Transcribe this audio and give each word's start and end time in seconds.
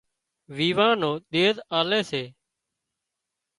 ويوان 0.55 0.93
نو 1.01 1.11
ۮيز 1.31 1.55
لئي 1.59 1.65
آلي 1.79 2.01
سي 2.09 2.23